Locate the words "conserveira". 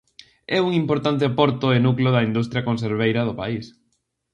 2.69-3.21